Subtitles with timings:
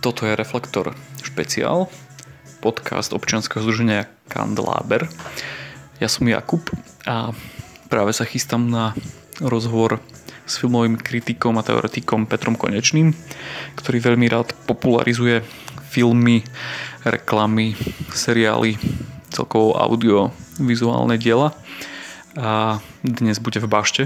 [0.00, 1.84] Toto je Reflektor špeciál,
[2.64, 5.04] podcast občianskeho združenia Kandeláber.
[6.00, 6.64] Ja som Jakub
[7.04, 7.36] a
[7.92, 8.96] práve sa chystám na
[9.44, 10.00] rozhovor
[10.48, 13.12] s filmovým kritikom a teoretikom Petrom Konečným,
[13.76, 15.44] ktorý veľmi rád popularizuje
[15.92, 16.48] filmy,
[17.04, 17.76] reklamy,
[18.16, 18.80] seriály,
[19.28, 21.52] celkovo audio, vizuálne diela
[22.40, 24.02] a dnes bude v bašte.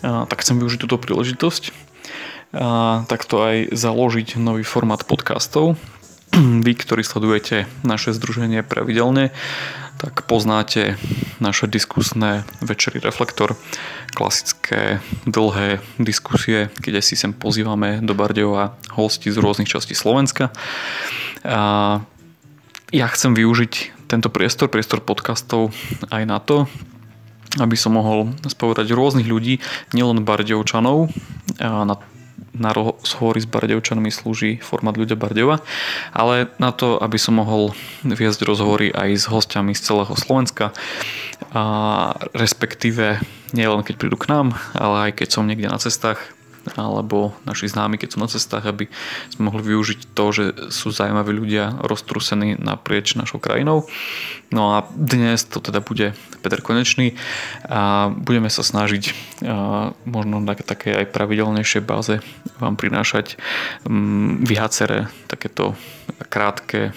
[0.00, 1.87] A, tak chcem využiť túto príležitosť
[2.52, 5.76] a takto aj založiť nový formát podcastov.
[6.64, 9.36] Vy, ktorí sledujete naše združenie pravidelne,
[9.98, 10.94] tak poznáte
[11.42, 13.58] naše diskusné večery Reflektor,
[14.14, 20.54] klasické dlhé diskusie, kde si sem pozývame do Bardejova hosti z rôznych častí Slovenska.
[21.42, 22.00] A
[22.94, 25.74] ja chcem využiť tento priestor, priestor podcastov
[26.08, 26.64] aj na to,
[27.60, 29.60] aby som mohol spovedať rôznych ľudí,
[29.92, 31.12] nielen Bardejovčanov.
[31.60, 31.98] Na,
[32.56, 35.60] na rozhovory s Bardejovčanmi slúži formát ľudia Bardejova,
[36.14, 40.72] ale na to, aby som mohol viesť rozhovory aj s hostiami z celého Slovenska,
[41.54, 41.62] a
[42.34, 43.22] respektíve
[43.56, 46.37] nielen keď prídu k nám, ale aj keď som niekde na cestách,
[46.76, 48.90] alebo naši známi, keď sú na cestách, aby
[49.32, 53.88] sme mohli využiť to, že sú zaujímaví ľudia roztrúsení naprieč našou krajinou.
[54.52, 57.16] No a dnes to teda bude Peter Konečný
[57.68, 59.12] a budeme sa snažiť
[60.08, 62.20] možno na také aj pravidelnejšej báze
[62.58, 63.38] vám prinášať
[63.86, 65.76] mm, viaceré takéto
[66.32, 66.96] krátke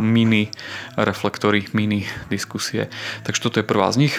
[0.00, 0.50] mini
[0.96, 2.88] reflektory, mini diskusie.
[3.24, 4.14] Takže toto je prvá z nich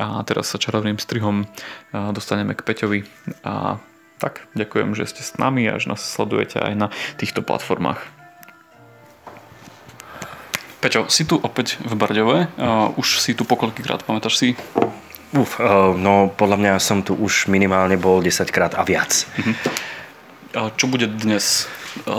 [0.00, 1.44] a teraz sa čarovným strihom
[1.92, 3.00] dostaneme k Peťovi
[3.44, 3.78] a
[4.24, 6.88] tak ďakujem, že ste s nami a že nás sledujete aj na
[7.20, 8.00] týchto platformách.
[10.80, 12.48] Peťo, si tu opäť v Bardove.
[12.56, 14.48] Uh, už si tu pokoľkýkrát, pamätáš si?
[15.36, 19.28] Uf, uh, no podľa mňa som tu už minimálne bol 10 krát a viac.
[19.36, 19.56] Uh-huh.
[20.56, 21.68] A čo bude dnes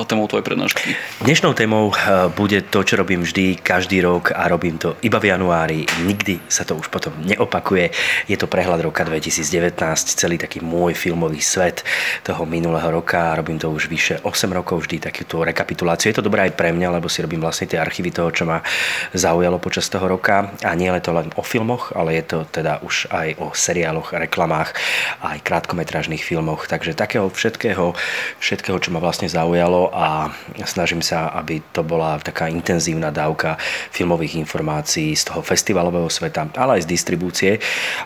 [0.08, 0.96] témou tvojej prednášky?
[1.20, 5.36] Dnešnou témou eh, bude to, čo robím vždy, každý rok a robím to iba v
[5.36, 5.84] januári.
[6.08, 7.92] Nikdy sa to už potom neopakuje.
[8.32, 9.76] Je to prehľad roka 2019,
[10.16, 11.84] celý taký môj filmový svet
[12.24, 13.36] toho minulého roka.
[13.36, 16.16] Robím to už vyše 8 rokov vždy, takúto rekapituláciu.
[16.16, 18.64] Je to dobré aj pre mňa, lebo si robím vlastne tie archívy toho, čo ma
[19.12, 20.56] zaujalo počas toho roka.
[20.64, 24.16] A nie je to len o filmoch, ale je to teda už aj o seriáloch,
[24.16, 24.72] reklamách,
[25.20, 26.72] aj krátkometrážnych filmoch.
[26.72, 27.92] Takže takého všetkého,
[28.40, 30.30] všetkého, čo ma vlastne zaujalo zaujalo a
[30.66, 33.58] snažím sa, aby to bola taká intenzívna dávka
[33.90, 37.52] filmových informácií z toho festivalového sveta, ale aj z distribúcie,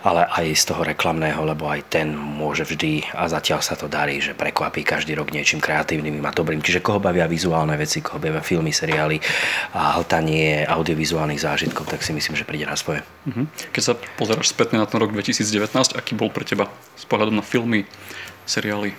[0.07, 4.23] ale aj z toho reklamného, lebo aj ten môže vždy a zatiaľ sa to darí,
[4.23, 6.63] že prekvapí každý rok niečím kreatívnym a dobrým.
[6.63, 9.19] Čiže koho bavia vizuálne veci, koho bavia filmy, seriály
[9.75, 13.03] a hltanie audiovizuálnych zážitkov, tak si myslím, že príde na svoje.
[13.27, 13.75] Mhm.
[13.75, 17.43] Keď sa pozeráš spätne na ten rok 2019, aký bol pre teba s pohľadom na
[17.43, 17.83] filmy,
[18.47, 18.95] seriály,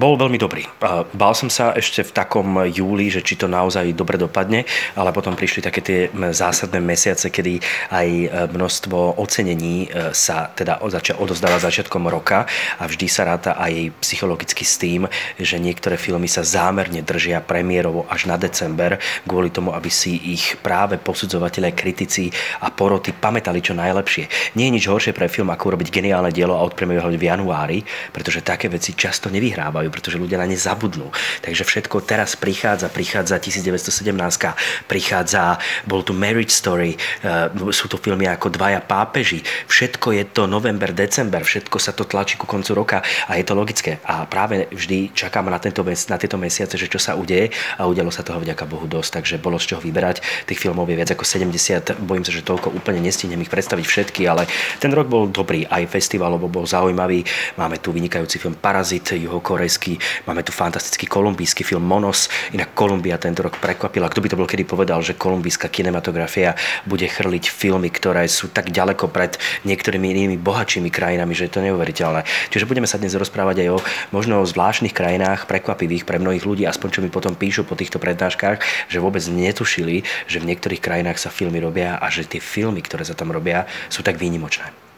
[0.00, 0.64] bol veľmi dobrý.
[1.12, 4.64] Bál som sa ešte v takom júli, že či to naozaj dobre dopadne,
[4.96, 6.00] ale potom prišli také tie
[6.32, 7.60] zásadné mesiace, kedy
[7.92, 12.48] aj e, množstvo ocenení e, sa teda začal odozdávať začiatkom roka
[12.80, 15.04] a vždy sa ráta aj psychologicky s tým,
[15.36, 18.96] že niektoré filmy sa zámerne držia premiérovo až na december
[19.28, 22.32] kvôli tomu, aby si ich práve posudzovatelé, kritici
[22.64, 24.56] a poroty pamätali čo najlepšie.
[24.56, 27.78] Nie je nič horšie pre film, ako urobiť geniálne dielo a odpremierovať v januári,
[28.10, 31.10] pretože také veci často nevyhrávajú rozprávajú, pretože ľudia na ne zabudnú.
[31.42, 38.30] Takže všetko teraz prichádza, prichádza 1917, prichádza, bol tu Marriage Story, e, sú to filmy
[38.30, 42.98] ako Dvaja pápeži, všetko je to november, december, všetko sa to tlačí ku koncu roka
[43.26, 43.98] a je to logické.
[44.06, 47.50] A práve vždy čakám na, tento, na tieto mesiace, že čo sa udeje
[47.80, 50.46] a udialo sa toho vďaka Bohu dosť, takže bolo z čoho vyberať.
[50.46, 54.22] Tých filmov je viac ako 70, bojím sa, že toľko úplne nestihnem ich predstaviť všetky,
[54.28, 54.46] ale
[54.78, 57.24] ten rok bol dobrý, aj festivalovo bol zaujímavý.
[57.56, 59.96] Máme tu vynikajúci film Parazit, juhokorejský korejský,
[60.28, 64.12] máme tu fantastický kolumbijský film Monos, inak Kolumbia tento rok prekvapila.
[64.12, 66.52] Kto by to bol kedy povedal, že kolumbijská kinematografia
[66.84, 71.64] bude chrliť filmy, ktoré sú tak ďaleko pred niektorými inými bohatšími krajinami, že je to
[71.64, 72.28] neuveriteľné.
[72.52, 73.78] Čiže budeme sa dnes rozprávať aj o
[74.12, 77.96] možno o zvláštnych krajinách, prekvapivých pre mnohých ľudí, aspoň čo mi potom píšu po týchto
[77.96, 82.84] prednáškach, že vôbec netušili, že v niektorých krajinách sa filmy robia a že tie filmy,
[82.84, 84.91] ktoré sa tam robia, sú tak výnimočné.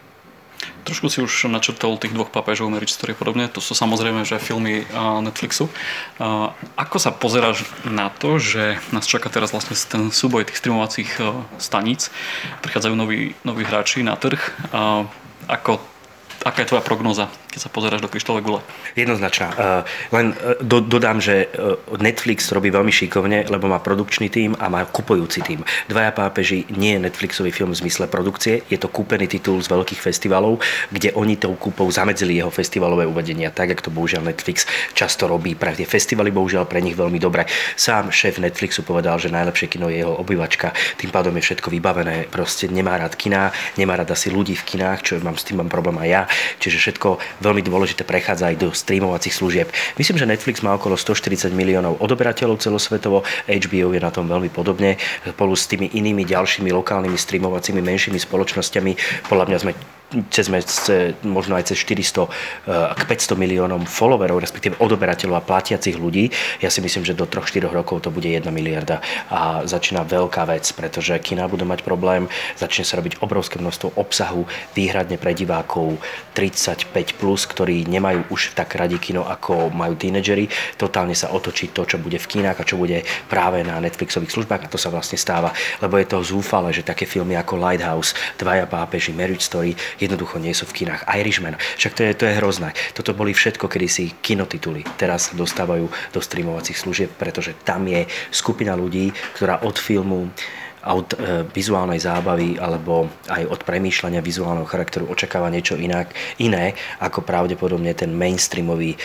[0.85, 3.49] Trošku si už načrtol tých dvoch papežov, Marriage podobne.
[3.49, 4.85] To sú samozrejme, že filmy
[5.25, 5.73] Netflixu.
[6.77, 11.17] Ako sa pozeráš na to, že nás čaká teraz vlastne ten súboj tých streamovacích
[11.57, 12.13] staníc?
[12.61, 14.41] Prichádzajú noví, noví hráči na trh.
[15.49, 15.81] Ako,
[16.43, 18.61] aká je tvoja prognoza keď sa pozeráš do kryštálovej gule?
[18.99, 19.55] Jednoznačná.
[20.11, 21.47] Len do, dodám, že
[22.03, 25.63] Netflix robí veľmi šikovne, lebo má produkčný tým a má kupujúci tým.
[25.87, 30.03] Dvaja pápeži nie je Netflixový film v zmysle produkcie, je to kúpený titul z veľkých
[30.03, 30.59] festivalov,
[30.91, 35.55] kde oni tou kúpou zamedzili jeho festivalové uvedenia, tak ako to bohužiaľ Netflix často robí.
[35.55, 37.47] Pre tie festivaly bohužiaľ pre nich veľmi dobre.
[37.79, 42.27] Sám šéf Netflixu povedal, že najlepšie kino je jeho obyvačka, tým pádom je všetko vybavené,
[42.27, 45.71] proste nemá rád kina, nemá rád asi ľudí v kinách, čo mám s tým mám
[45.71, 46.23] problém aj ja,
[46.59, 49.69] čiže všetko veľmi dôležité prechádza aj do streamovacích služieb.
[49.97, 54.99] Myslím, že Netflix má okolo 140 miliónov odoberateľov celosvetovo, HBO je na tom veľmi podobne,
[55.23, 59.25] spolu s tými inými ďalšími lokálnymi streamovacími menšími spoločnosťami.
[59.31, 59.73] Podľa mňa sme
[60.31, 60.47] cez,
[61.27, 62.29] možno aj cez 400
[62.95, 66.31] k 500 miliónom followerov, respektíve odoberateľov a platiacich ľudí.
[66.63, 70.65] Ja si myslím, že do 3-4 rokov to bude 1 miliarda a začína veľká vec,
[70.77, 74.47] pretože kina budú mať problém, začne sa robiť obrovské množstvo obsahu
[74.77, 75.99] výhradne pre divákov
[76.37, 80.47] 35+, plus, ktorí nemajú už tak radi kino, ako majú tínedžeri.
[80.79, 84.67] Totálne sa otočí to, čo bude v kinách a čo bude práve na Netflixových službách
[84.67, 85.51] a to sa vlastne stáva,
[85.83, 89.75] lebo je to zúfale, že také filmy ako Lighthouse, Dvaja pápeži, Marriage Story
[90.05, 91.09] jednoducho nie sú v kinách.
[91.09, 92.71] Irishman, však to je, to je hrozné.
[92.93, 94.85] Toto boli všetko kedysi kinotituly.
[95.01, 100.29] Teraz dostávajú do streamovacích služieb, pretože tam je skupina ľudí, ktorá od filmu
[100.93, 107.25] od e, vizuálnej zábavy alebo aj od premýšľania vizuálneho charakteru očakáva niečo inak, iné ako
[107.25, 108.99] pravdepodobne ten mainstreamový e,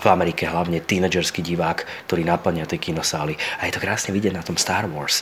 [0.00, 3.36] v Amerike hlavne tínedžerský divák, ktorý naplňa tie kinosály.
[3.60, 5.20] A je to krásne vidieť na tom Star Wars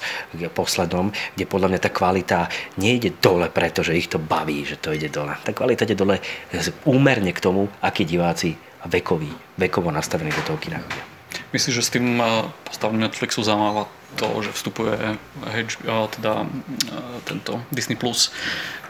[0.55, 2.39] poslednom, kde podľa mňa tá kvalita
[2.79, 5.35] nejde dole, pretože ich to baví, že to ide dole.
[5.43, 6.23] Tá kvalita ide dole
[6.87, 8.55] úmerne k tomu, akí diváci
[8.87, 10.79] vekoví, vekovo nastavení do toho kina
[11.53, 12.25] Myslíš, že s tým e,
[12.69, 14.97] postavením Netflixu zamáva to, že vstupuje
[15.45, 16.49] HBO, teda
[17.29, 17.97] tento Disney+.
[17.99, 18.33] Plus.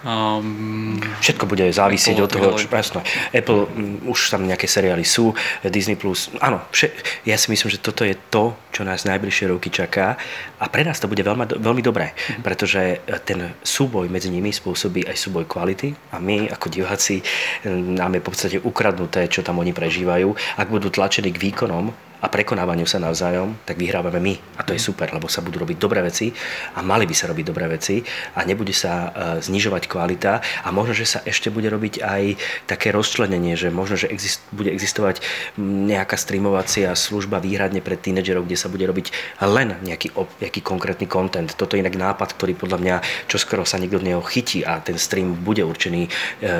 [0.06, 3.02] Um, Všetko bude závisieť od toho, čo, presne.
[3.34, 5.34] Apple, um, už tam nejaké seriály sú,
[5.66, 6.94] Disney+, Plus, áno, vše,
[7.26, 10.14] ja si myslím, že toto je to, čo nás najbližšie roky čaká
[10.62, 12.46] a pre nás to bude veľmi, veľmi dobré, mm.
[12.46, 17.18] pretože ten súboj medzi nimi spôsobí aj súboj kvality a my ako diváci
[17.66, 20.30] nám je v podstate ukradnuté, čo tam oni prežívajú.
[20.62, 24.34] Ak budú tlačení k výkonom, a prekonávaniu sa navzájom, tak vyhrávame my.
[24.58, 26.34] A to je super, lebo sa budú robiť dobré veci
[26.74, 28.02] a mali by sa robiť dobré veci
[28.34, 32.22] a nebude sa e, znižovať kvalita a možno, že sa ešte bude robiť aj
[32.66, 35.22] také rozčlenenie, že možno, že exist, bude existovať
[35.62, 39.14] nejaká streamovacia služba výhradne pre tínedžerov, kde sa bude robiť
[39.46, 40.10] len nejaký,
[40.42, 41.54] nejaký konkrétny content.
[41.54, 42.96] Toto je inak nápad, ktorý podľa mňa
[43.30, 46.10] čoskoro sa niekto z neho chytí a ten stream bude určený e,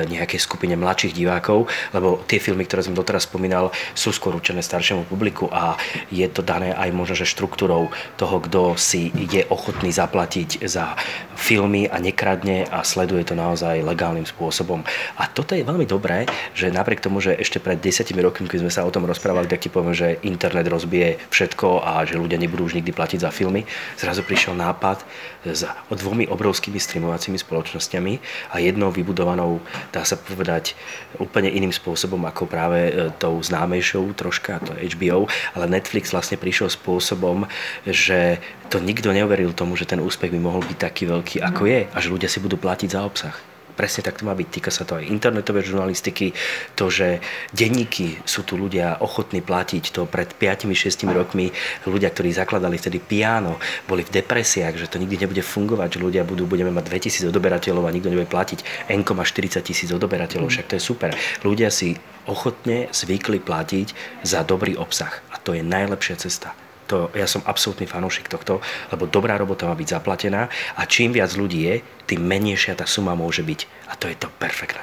[0.07, 5.03] nejakej skupine mladších divákov, lebo tie filmy, ktoré som doteraz spomínal, sú skôr určené staršiemu
[5.03, 5.75] publiku a
[6.09, 10.95] je to dané aj možno, že štruktúrou toho, kto si je ochotný zaplatiť za
[11.39, 14.83] filmy a nekradne a sleduje to naozaj legálnym spôsobom.
[15.15, 18.71] A toto je veľmi dobré, že napriek tomu, že ešte pred desiatimi rokmi, keď sme
[18.73, 22.67] sa o tom rozprávali, tak ti poviem, že internet rozbije všetko a že ľudia nebudú
[22.67, 23.63] už nikdy platiť za filmy.
[23.95, 25.01] Zrazu prišiel nápad
[25.47, 28.13] s dvomi obrovskými streamovacími spoločnosťami
[28.51, 29.63] a jednou vybudovanou,
[29.95, 30.75] dá sa povedať,
[31.17, 36.71] úplne iným spôsobom ako práve e, tou známejšou troška, to HBO, ale Netflix vlastne prišiel
[36.71, 37.45] spôsobom,
[37.85, 41.81] že to nikto neuveril tomu, že ten úspech by mohol byť taký veľký, ako je
[41.89, 43.35] a že ľudia si budú platiť za obsah
[43.79, 44.47] presne tak to má byť.
[44.51, 46.35] Týka sa to aj internetovej žurnalistiky,
[46.75, 47.23] to, že
[47.55, 51.55] denníky sú tu ľudia ochotní platiť, to pred 5-6 rokmi
[51.87, 53.55] ľudia, ktorí zakladali vtedy piano,
[53.87, 57.87] boli v depresiách, že to nikdy nebude fungovať, že ľudia budú, budeme mať 2000 odoberateľov
[57.87, 58.91] a nikto nebude platiť.
[58.91, 61.15] Enko má 40 tisíc odoberateľov, však to je super.
[61.47, 61.95] Ľudia si
[62.27, 66.51] ochotne zvykli platiť za dobrý obsah a to je najlepšia cesta
[66.89, 71.29] to, ja som absolútny fanúšik tohto, lebo dobrá robota má byť zaplatená a čím viac
[71.37, 71.75] ľudí je,
[72.09, 73.69] tým menejšia tá suma môže byť.
[73.87, 74.81] A to je to perfektné.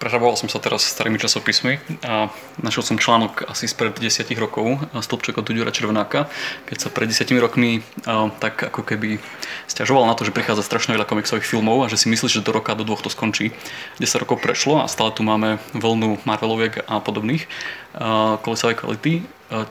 [0.00, 1.76] Prehraboval som sa teraz starými časopismi
[2.08, 2.32] a
[2.64, 6.24] našiel som článok asi spred 10 rokov Stĺpček od Duďura Červenáka,
[6.64, 7.84] keď sa pred 10 rokmi
[8.40, 9.20] tak ako keby
[9.68, 12.56] stiažoval na to, že prichádza strašne veľa komiksových filmov a že si myslí, že do
[12.56, 13.52] roka, do dvoch to skončí.
[14.00, 17.44] 10 rokov prešlo a stále tu máme vlnu Marveloviek a podobných
[18.40, 19.20] kolesovej kvality.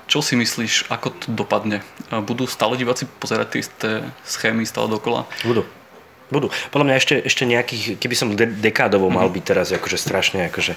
[0.05, 1.81] Čo si myslíš, ako to dopadne?
[2.13, 3.89] Budú stále diváci pozerať tie isté
[4.21, 5.25] schémy stále dokola?
[5.41, 5.65] Budú.
[6.31, 6.47] Budú.
[6.71, 9.33] Podľa mňa ešte, ešte nejakých, keby som de- dekádovo mal mhm.
[9.35, 10.73] byť teraz akože strašne akože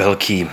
[0.00, 0.46] veľký e,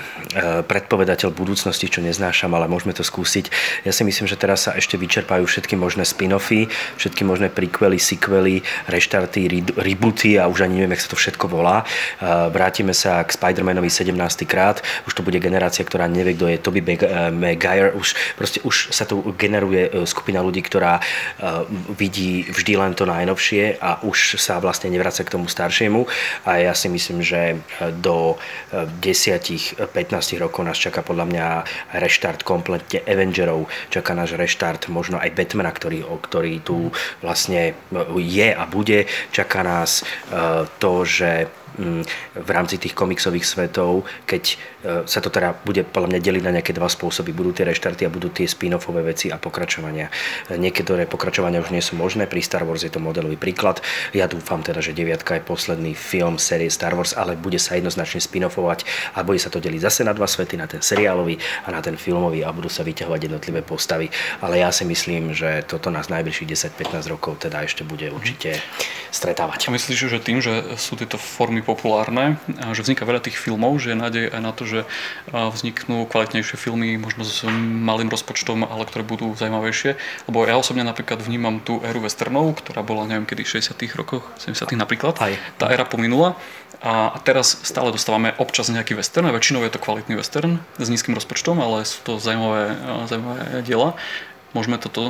[0.67, 3.47] predpovedateľ budúcnosti, čo neznášam, ale môžeme to skúsiť.
[3.87, 6.67] Ja si myslím, že teraz sa ešte vyčerpajú všetky možné spin-offy,
[6.99, 11.47] všetky možné prequely, sequely, reštarty, re- rebooty a už ani neviem, jak sa to všetko
[11.47, 11.87] volá.
[12.19, 14.11] E, vrátime sa k Spider-Manovi 17.
[14.43, 14.83] krát.
[15.07, 17.95] Už to bude generácia, ktorá nevie, kto je Toby e, Maguire.
[17.95, 21.03] Už, proste už sa tu generuje e, skupina ľudí, ktorá e,
[21.95, 26.09] vidí vždy len to najnovšie a už už sa vlastne nevracia k tomu staršiemu
[26.49, 27.61] a ja si myslím, že
[28.01, 28.41] do
[28.73, 29.77] 10-15
[30.41, 31.45] rokov nás čaká podľa mňa
[32.01, 36.89] reštart kompletne Avengerov, čaká náš reštart možno aj Batmana, ktorý, ktorý tu
[37.21, 37.77] vlastne
[38.17, 40.01] je a bude, čaká nás
[40.81, 41.45] to, že
[41.77, 44.55] v rámci tých komiksových svetov, keď e,
[45.05, 47.31] sa to teda bude podľa mňa deliť na nejaké dva spôsoby.
[47.33, 50.09] Budú tie reštarty a budú tie spin-offové veci a pokračovania.
[50.49, 53.79] E, niektoré pokračovania už nie sú možné, pri Star Wars je to modelový príklad.
[54.11, 58.19] Ja dúfam teda, že deviatka je posledný film série Star Wars, ale bude sa jednoznačne
[58.19, 61.79] spin-offovať a bude sa to deliť zase na dva svety, na ten seriálový a na
[61.85, 64.09] ten filmový a budú sa vyťahovať jednotlivé postavy.
[64.41, 68.57] Ale ja si myslím, že toto nás najbližších 10-15 rokov teda ešte bude určite
[69.13, 69.69] stretávať.
[69.69, 72.39] A myslíš, že tým, že sú tieto formy populárne,
[72.71, 74.79] že vzniká veľa tých filmov, že je nádej aj na to, že
[75.35, 79.99] vzniknú kvalitnejšie filmy, možno s malým rozpočtom, ale ktoré budú zaujímavejšie.
[80.31, 84.71] Lebo ja osobne napríklad vnímam tú éru westernov, ktorá bola neviem kedy, 60 rokoch, 70
[84.79, 85.19] napríklad.
[85.19, 85.35] Aj.
[85.59, 86.39] Tá éra pominula.
[86.77, 91.17] A teraz stále dostávame občas nejaký western a väčšinou je to kvalitný western s nízkym
[91.17, 92.77] rozpočtom, ale sú to zaujímavé,
[93.09, 93.97] zaujímavé diela.
[94.53, 95.09] Môžeme toto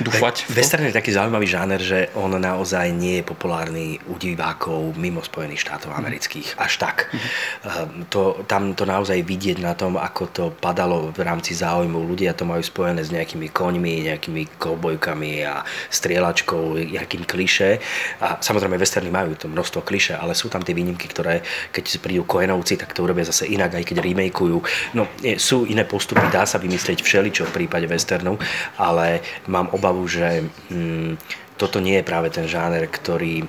[0.00, 0.48] dúfať.
[0.52, 5.64] Western je taký zaujímavý žáner, že on naozaj nie je populárny u divákov mimo Spojených
[5.66, 6.56] štátov amerických.
[6.56, 7.10] Až tak.
[7.10, 8.08] Mm-hmm.
[8.12, 12.06] To, tam to naozaj vidieť na tom, ako to padalo v rámci záujmu.
[12.06, 17.82] Ľudia to majú spojené s nejakými koňmi, nejakými koubojkami a strieľačkou, nejakým kliše.
[18.22, 21.42] A samozrejme westerny majú to množstvo kliše, ale sú tam tie výnimky, ktoré
[21.74, 24.62] keď prídu Koenovci, tak to urobia zase inak, aj keď remakeujú.
[24.94, 25.10] No,
[25.42, 28.38] sú iné postupy, dá sa vymyslieť všeličo v prípade westernu,
[28.78, 29.18] ale
[29.50, 31.18] mám obavu, že mm,
[31.60, 33.46] toto nie je práve ten žáner, ktorý e,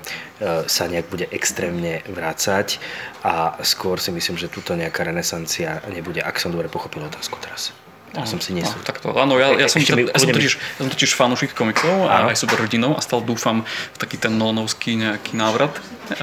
[0.68, 2.84] sa nejak bude extrémne vrácať
[3.24, 7.72] a skôr si myslím, že túto nejaká renesancia nebude, ak som dobre pochopil otázku teraz.
[8.12, 8.52] Ja som si.
[8.52, 12.28] No, takto, áno, ja, ja, som, ja, som totiž, ja som totiž fanúšik komiksov a
[12.28, 15.78] aj superhrdinov a stále dúfam v taký ten Nolanovský nejaký návrat.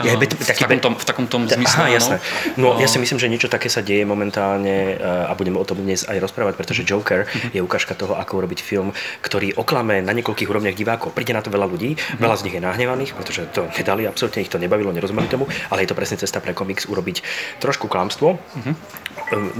[0.05, 1.89] Ja, v, taký, v, takom tom, v takom tom zmysle.
[1.89, 2.17] Aha, jasné.
[2.61, 5.81] No, no, ja si myslím, že niečo také sa deje momentálne a budeme o tom
[5.81, 7.57] dnes aj rozprávať, pretože Joker uh-huh.
[7.57, 8.93] je ukážka toho, ako urobiť film,
[9.25, 11.17] ktorý oklame na niekoľkých úrovniach divákov.
[11.17, 12.21] Príde na to veľa ľudí, uh-huh.
[12.21, 15.87] veľa z nich je nahnevaných, pretože to nedali, absolútne ich to nebavilo, nerozumeli tomu, ale
[15.87, 17.25] je to presne cesta pre komiks urobiť
[17.65, 18.37] trošku klamstvo.
[18.37, 18.75] Uh-huh.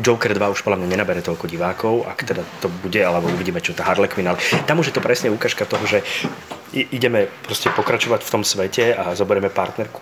[0.05, 3.73] Joker 2 už podľa mňa nenabere toľko divákov, ak teda to bude, alebo uvidíme, čo
[3.73, 6.01] tá Harley Quinn, ale tam už je to presne ukážka toho, že
[6.73, 10.01] ideme proste pokračovať v tom svete a zoberieme partnerku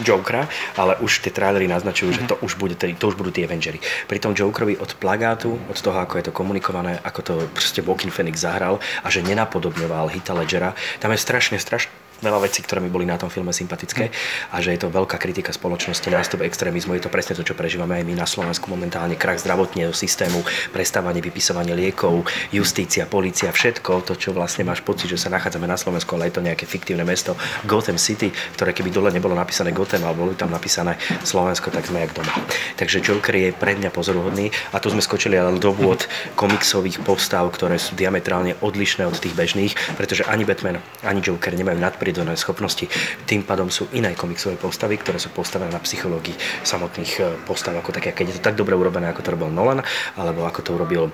[0.00, 0.48] Jokera,
[0.80, 2.24] ale už tie trailery naznačujú, mm-hmm.
[2.24, 3.76] že to už, bude, to už budú tie Avengery.
[4.08, 8.08] Pri tom Jokerovi od plagátu, od toho, ako je to komunikované, ako to proste Walking
[8.08, 12.88] Phoenix zahral a že nenapodobňoval Hita Ledgera, tam je strašne, strašne veľa vecí, ktoré mi
[12.88, 14.14] boli na tom filme sympatické
[14.54, 16.94] a že je to veľká kritika spoločnosti, nástup extrémizmu.
[16.94, 19.18] Je to presne to, čo prežívame aj my na Slovensku momentálne.
[19.18, 22.22] Krach zdravotného systému, prestávanie, vypisovanie liekov,
[22.54, 26.38] justícia, policia, všetko to, čo vlastne máš pocit, že sa nachádzame na Slovensku, ale je
[26.38, 27.34] to nejaké fiktívne mesto
[27.66, 30.94] Gotham City, ktoré keby dole nebolo napísané Gotham, alebo boli tam napísané
[31.26, 32.30] Slovensko, tak sme jak doma.
[32.78, 36.06] Takže Joker je pre mňa pozoruhodný a tu sme skočili ale do vôd
[36.38, 41.82] komiksových postav, ktoré sú diametrálne odlišné od tých bežných, pretože ani Batman, ani Joker nemajú
[41.82, 42.84] nadprírodné nadprirodzené schopnosti.
[43.24, 47.96] Tým pádom sú iné komiksové postavy, ktoré sú postavené na psychológii samotných eh, postav ako
[47.96, 48.12] také.
[48.12, 49.80] Keď je to tak dobre urobené, ako to robil Nolan,
[50.20, 51.08] alebo ako to urobil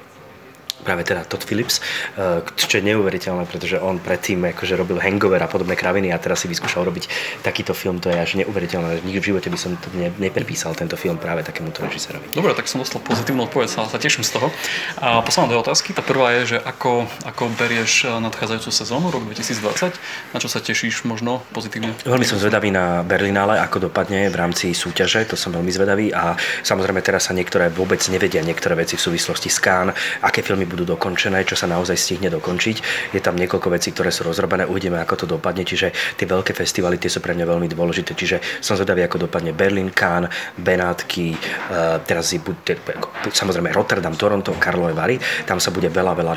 [0.82, 1.82] práve teda Todd Phillips,
[2.18, 6.44] eh, čo je neuveriteľné, pretože on predtým akože robil Hangover a podobné kraviny a teraz
[6.44, 7.10] si vyskúšal robiť
[7.42, 9.02] takýto film, to je až neuveriteľné.
[9.02, 12.30] Nikdy v živote by som to ne, neprepísal tento film práve takémuto režisérovi.
[12.34, 14.48] Dobre, tak som dostal pozitívnu odpoveď, sa, sa teším z toho.
[15.02, 15.90] A posledná dve otázky.
[15.96, 19.98] Tá prvá je, že ako, ako berieš eh, nadchádzajúcu sezónu, rok 2020,
[20.36, 21.96] na čo sa tešíš možno pozitívne?
[22.06, 26.36] Veľmi som zvedavý na Berlinále, ako dopadne v rámci súťaže, to som veľmi zvedavý a
[26.62, 29.90] samozrejme teraz sa niektoré vôbec nevedia niektoré veci v súvislosti s Kán,
[30.22, 32.76] aké filmy budú dokončené, čo sa naozaj stihne dokončiť.
[33.16, 37.00] Je tam niekoľko vecí, ktoré sú rozrobené, uvidíme, ako to dopadne, čiže tie veľké festivaly
[37.00, 40.28] tie sú pre mňa veľmi dôležité, čiže som zvedavý, ako dopadne Berlin, Cannes,
[40.60, 42.30] Benátky, uh, teraz
[43.32, 45.16] samozrejme Rotterdam, Toronto, Karlové Vary,
[45.48, 46.32] tam sa bude veľa, veľa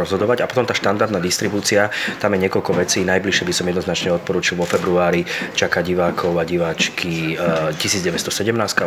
[0.00, 0.42] rozhodovať.
[0.42, 4.64] A potom tá štandardná distribúcia, tam je niekoľko vecí, najbližšie by som jednoznačne odporúčil vo
[4.64, 8.32] februári čaká divákov a diváčky uh, 1917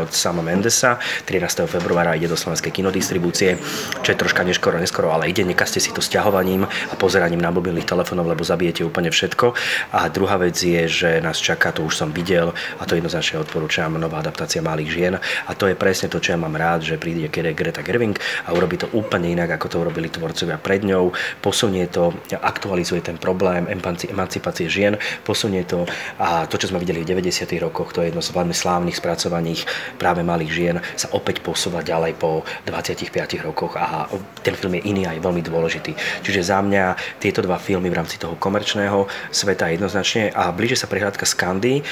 [0.01, 1.67] od Sama Mendesa, 13.
[1.69, 3.59] februára ide do slovenskej kinodistribúcie,
[4.01, 7.83] čo je troška neskoro, neskoro, ale ide, nekaste si to stiahovaním a pozeraním na mobilných
[7.83, 9.51] telefónov, lebo zabijete úplne všetko.
[9.91, 13.91] A druhá vec je, že nás čaká, to už som videl a to jednoznačne odporúčam,
[13.99, 15.13] nová adaptácia Malých žien.
[15.19, 18.15] A to je presne to, čo ja mám rád, že príde Greta Gerwing
[18.47, 21.11] a urobí to úplne inak, ako to urobili tvorcovia pred ňou.
[21.43, 23.67] Posunie to, aktualizuje ten problém
[24.07, 24.95] emancipácie žien,
[25.27, 25.83] posunie to
[26.15, 27.43] a to, čo sme videli v 90.
[27.59, 29.67] rokoch, to je jedno z veľmi slávnych spracovaných
[29.99, 34.05] práve malých žien, sa opäť posúva ďalej po 25 rokoch a
[34.45, 35.93] ten film je iný a je veľmi dôležitý.
[36.25, 40.89] Čiže za mňa tieto dva filmy v rámci toho komerčného sveta jednoznačne a blíže sa
[40.89, 41.83] prehľadka Skandy, e,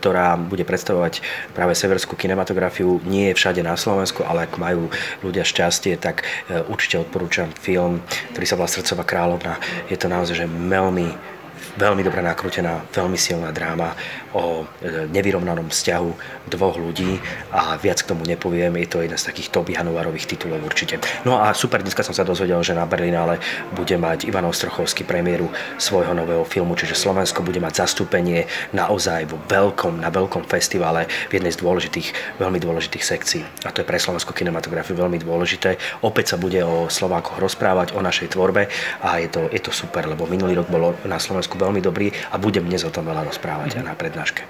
[0.00, 1.20] ktorá bude predstavovať
[1.52, 4.88] práve severskú kinematografiu, nie je všade na Slovensku, ale ak majú
[5.20, 8.00] ľudia šťastie, tak e, určite odporúčam film,
[8.32, 9.60] ktorý sa volá Srdcová kráľovna.
[9.90, 11.33] Je to naozaj že veľmi
[11.78, 13.94] veľmi dobre nakrútená, veľmi silná dráma
[14.34, 16.10] o e, nevyrovnanom vzťahu
[16.50, 17.18] dvoch ľudí
[17.54, 20.98] a viac k tomu nepoviem, je to jeden z takých top januárových titulov určite.
[21.22, 23.38] No a super, dneska som sa dozvedel, že na Berlinále
[23.74, 29.38] bude mať Ivan Ostrochovský premiéru svojho nového filmu, čiže Slovensko bude mať zastúpenie naozaj vo
[29.46, 33.42] veľkom, na veľkom festivale v jednej z dôležitých, veľmi dôležitých sekcií.
[33.66, 35.78] A to je pre slovenskú kinematografiu veľmi dôležité.
[36.02, 38.66] Opäť sa bude o Slovákoch rozprávať, o našej tvorbe
[39.02, 42.36] a je to, je to super, lebo minulý rok bolo na Slovensku veľmi dobrý a
[42.36, 44.44] budem dnes o tom veľa rozprávať aj na prednáške.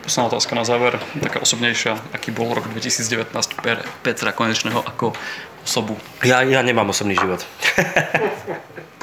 [0.00, 2.00] Posledná otázka na záver, taká osobnejšia.
[2.16, 5.12] Aký bol rok 2019 pre Petra Konečného ako
[5.60, 6.00] osobu?
[6.24, 7.44] Ja, ja nemám osobný život.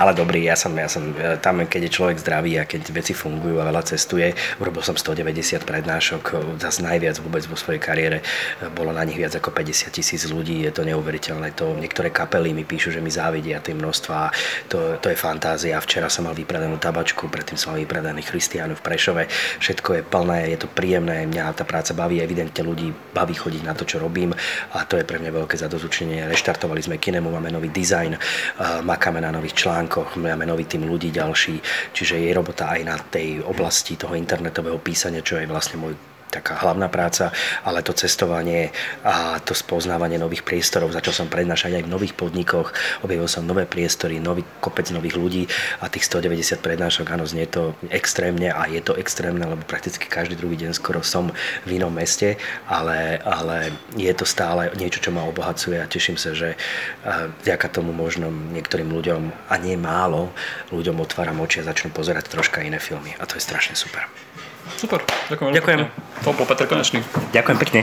[0.00, 3.12] Ale dobrý, ja som, ja som e, tam, keď je človek zdravý a keď veci
[3.12, 8.20] fungujú a veľa cestuje, urobil som 190 prednášok, e, zase najviac vôbec vo svojej kariére.
[8.22, 11.52] E, bolo na nich viac ako 50 tisíc ľudí, je to neuveriteľné.
[11.60, 14.32] To, niektoré kapely mi píšu, že mi závidia tie množstva.
[14.72, 15.76] To, to je fantázia.
[15.84, 19.22] Včera som mal vypredanú tabačku, predtým som mal vypredaný Christianu v Prešove.
[19.60, 23.76] Všetko je plné, je to príjemné, mňa tá práca baví, evidentne ľudí baví chodiť na
[23.76, 24.32] to, čo robím
[24.72, 26.24] a to je pre mňa veľké zadozučenie.
[26.30, 28.16] Reštartovali sme kinemu, máme nový dizajn,
[28.84, 31.58] makáme na nových článkoch, máme nový tým ľudí ďalší,
[31.90, 35.98] čiže je robota aj na tej oblasti toho internetového písania, čo je vlastne môj
[36.32, 37.28] taká hlavná práca,
[37.60, 38.72] ale to cestovanie
[39.04, 42.72] a to spoznávanie nových priestorov, začal som prednášať aj v nových podnikoch,
[43.04, 45.44] objavil som nové priestory, nový kopec nových ľudí
[45.84, 50.40] a tých 190 prednášok, áno, znie to extrémne a je to extrémne, lebo prakticky každý
[50.40, 51.28] druhý deň skoro som
[51.68, 56.32] v inom meste, ale, ale je to stále niečo, čo ma obohacuje a teším sa,
[56.32, 56.56] že
[57.44, 60.32] vďaka tomu možno niektorým ľuďom, a nie málo,
[60.72, 64.08] ľuďom otváram oči a začnú pozerať troška iné filmy a to je strašne super.
[64.76, 65.00] Super,
[65.30, 65.52] ďakujem.
[65.54, 65.80] Ďakujem.
[66.22, 67.02] To bol Petr Konečný.
[67.34, 67.80] Ďakujem pekne.